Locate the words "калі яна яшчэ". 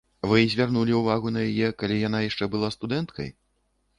1.83-2.47